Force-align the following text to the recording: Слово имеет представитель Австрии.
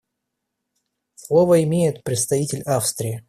Слово 1.13 1.61
имеет 1.61 2.03
представитель 2.03 2.63
Австрии. 2.63 3.19